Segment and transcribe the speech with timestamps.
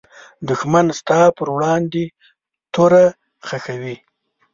[0.47, 2.03] دښمن ستا پر وړاندې
[2.73, 3.05] توره
[3.47, 3.95] خښوي